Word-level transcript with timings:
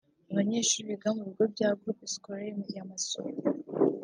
Abanyeshuri 0.31 0.87
biga 0.89 1.09
mu 1.15 1.21
bigo 1.27 1.43
bya 1.53 1.69
Groupe 1.79 2.05
scolaire 2.13 2.63
ya 2.75 2.83
Masoro 2.89 3.37